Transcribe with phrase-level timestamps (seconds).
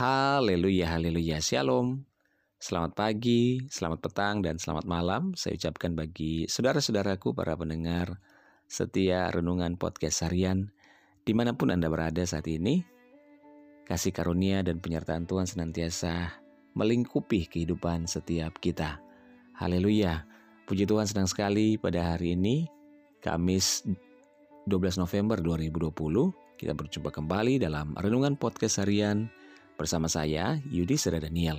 [0.00, 2.08] Haleluya, haleluya, shalom.
[2.56, 5.36] Selamat pagi, selamat petang, dan selamat malam.
[5.36, 8.16] Saya ucapkan bagi saudara-saudaraku, para pendengar
[8.64, 10.72] setia renungan podcast harian,
[11.28, 12.80] di mana pun Anda berada saat ini.
[13.84, 16.32] Kasih karunia dan penyertaan Tuhan senantiasa
[16.72, 19.04] melingkupi kehidupan setiap kita.
[19.52, 20.24] Haleluya.
[20.64, 22.64] Puji Tuhan senang sekali pada hari ini,
[23.20, 23.84] Kamis
[24.64, 29.28] 12 November 2020, kita berjumpa kembali dalam Renungan Podcast Harian
[29.80, 31.56] Bersama saya, Yudi Sera Daniel.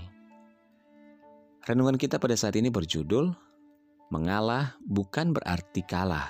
[1.65, 3.33] Renungan kita pada saat ini berjudul
[4.13, 6.29] Mengalah bukan berarti kalah.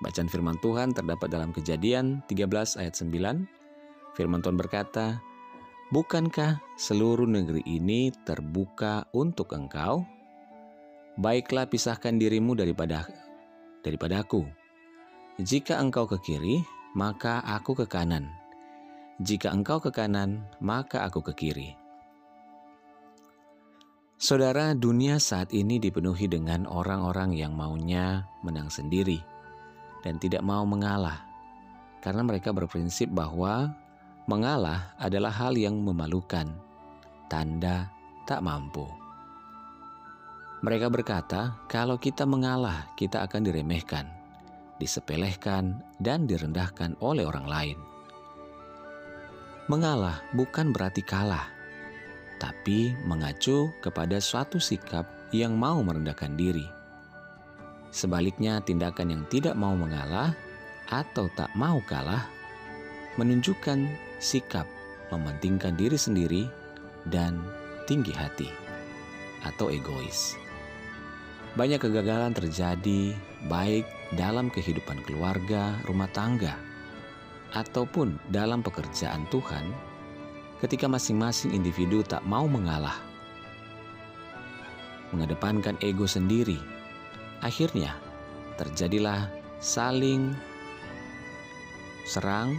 [0.00, 3.04] Bacaan firman Tuhan terdapat dalam kejadian 13 ayat 9.
[4.16, 5.20] Firman Tuhan berkata,
[5.92, 10.08] Bukankah seluruh negeri ini terbuka untuk engkau?
[11.20, 13.04] Baiklah pisahkan dirimu daripada
[13.84, 14.40] daripada aku.
[15.36, 16.64] Jika engkau ke kiri,
[16.96, 18.47] maka aku ke kanan
[19.18, 21.70] jika engkau ke kanan, maka aku ke kiri.
[24.14, 29.18] Saudara, dunia saat ini dipenuhi dengan orang-orang yang maunya menang sendiri
[30.06, 31.22] dan tidak mau mengalah,
[31.98, 33.74] karena mereka berprinsip bahwa
[34.30, 36.54] mengalah adalah hal yang memalukan,
[37.26, 37.90] tanda
[38.22, 38.86] tak mampu.
[40.62, 44.06] Mereka berkata, "Kalau kita mengalah, kita akan diremehkan,
[44.78, 47.97] disepelekan, dan direndahkan oleh orang lain."
[49.68, 51.44] Mengalah bukan berarti kalah,
[52.40, 56.64] tapi mengacu kepada suatu sikap yang mau merendahkan diri.
[57.92, 60.32] Sebaliknya, tindakan yang tidak mau mengalah
[60.88, 62.24] atau tak mau kalah
[63.20, 63.84] menunjukkan
[64.16, 64.64] sikap
[65.12, 66.42] mementingkan diri sendiri
[67.04, 67.36] dan
[67.84, 68.48] tinggi hati
[69.44, 70.36] atau egois.
[71.56, 73.12] Banyak kegagalan terjadi
[73.52, 73.84] baik
[74.16, 76.56] dalam kehidupan keluarga, rumah tangga,
[77.56, 79.72] ataupun dalam pekerjaan Tuhan,
[80.60, 82.96] ketika masing-masing individu tak mau mengalah,
[85.14, 86.60] mengedepankan ego sendiri,
[87.40, 87.96] akhirnya
[88.60, 89.30] terjadilah
[89.62, 90.34] saling
[92.04, 92.58] serang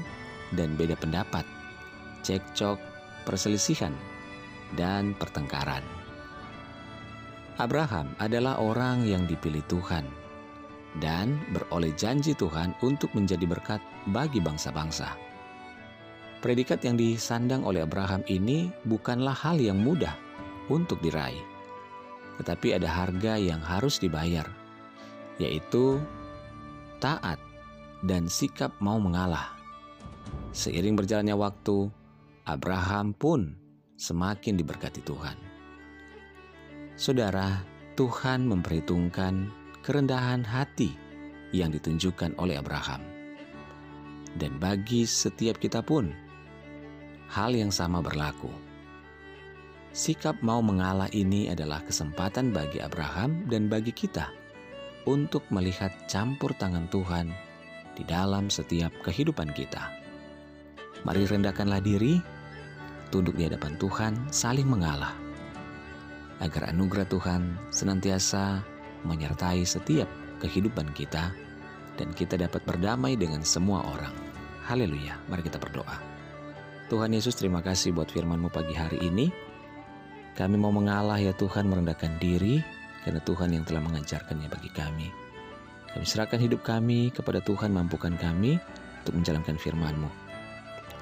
[0.54, 1.46] dan beda pendapat,
[2.26, 2.78] cekcok,
[3.26, 3.94] perselisihan,
[4.74, 5.82] dan pertengkaran.
[7.60, 10.29] Abraham adalah orang yang dipilih Tuhan
[10.98, 15.14] dan beroleh janji Tuhan untuk menjadi berkat bagi bangsa-bangsa.
[16.42, 20.16] Predikat yang disandang oleh Abraham ini bukanlah hal yang mudah
[20.72, 21.44] untuk diraih,
[22.42, 24.48] tetapi ada harga yang harus dibayar,
[25.38, 26.00] yaitu
[27.04, 27.38] taat
[28.02, 29.52] dan sikap mau mengalah.
[30.56, 31.92] Seiring berjalannya waktu,
[32.48, 33.54] Abraham pun
[34.00, 35.36] semakin diberkati Tuhan.
[36.96, 37.64] Saudara,
[38.00, 39.52] Tuhan memperhitungkan
[39.84, 40.94] kerendahan hati
[41.56, 43.02] yang ditunjukkan oleh Abraham.
[44.38, 46.14] Dan bagi setiap kita pun,
[47.30, 48.50] hal yang sama berlaku.
[49.90, 54.30] Sikap mau mengalah ini adalah kesempatan bagi Abraham dan bagi kita
[55.10, 57.34] untuk melihat campur tangan Tuhan
[57.98, 59.90] di dalam setiap kehidupan kita.
[61.02, 62.22] Mari rendahkanlah diri,
[63.10, 65.18] tunduk di hadapan Tuhan, saling mengalah,
[66.38, 68.62] agar anugerah Tuhan senantiasa
[69.04, 70.08] menyertai setiap
[70.40, 71.32] kehidupan kita
[72.00, 74.16] dan kita dapat berdamai dengan semua orang.
[74.66, 76.00] Haleluya, mari kita berdoa.
[76.88, 79.30] Tuhan Yesus terima kasih buat firman-Mu pagi hari ini.
[80.34, 82.64] Kami mau mengalah ya Tuhan merendahkan diri
[83.04, 85.08] karena Tuhan yang telah mengajarkannya bagi kami.
[85.90, 88.58] Kami serahkan hidup kami kepada Tuhan mampukan kami
[89.04, 90.10] untuk menjalankan firman-Mu.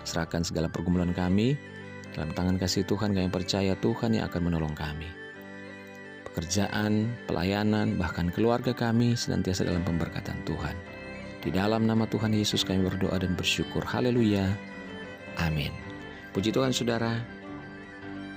[0.07, 1.59] Serahkan segala pergumulan kami
[2.15, 5.26] dalam tangan kasih Tuhan kami percaya Tuhan yang akan menolong kami
[6.37, 10.77] pekerjaan, pelayanan, bahkan keluarga kami senantiasa dalam pemberkatan Tuhan.
[11.41, 13.81] Di dalam nama Tuhan Yesus kami berdoa dan bersyukur.
[13.81, 14.53] Haleluya.
[15.41, 15.73] Amin.
[16.37, 17.17] Puji Tuhan saudara,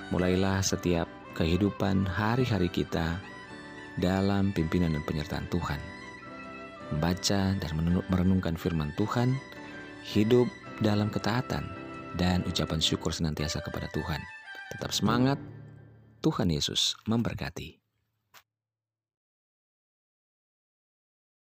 [0.08, 1.04] mulailah setiap
[1.36, 3.20] kehidupan hari-hari kita
[4.00, 5.76] dalam pimpinan dan penyertaan Tuhan.
[6.96, 7.70] Membaca dan
[8.08, 9.36] merenungkan firman Tuhan,
[10.08, 10.48] hidup
[10.80, 11.68] dalam ketaatan,
[12.16, 14.24] dan ucapan syukur senantiasa kepada Tuhan.
[14.72, 15.36] Tetap semangat,
[16.24, 17.79] Tuhan Yesus memberkati.